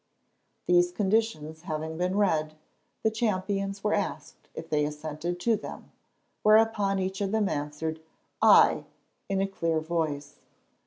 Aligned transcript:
These 0.65 0.91
conditions 0.91 1.61
having 1.61 1.95
been 1.95 2.17
read, 2.17 2.55
the 3.03 3.11
champions 3.11 3.83
were 3.83 3.93
asked 3.93 4.49
if 4.55 4.67
they 4.67 4.83
assented 4.83 5.39
to 5.41 5.55
them, 5.55 5.91
whereon 6.43 6.97
each 6.97 7.21
of 7.21 7.31
them 7.31 7.47
answered, 7.47 8.01
"Aye!" 8.41 8.85
in 9.29 9.41
a 9.41 9.47
clear 9.47 9.79
voice. 9.79 10.39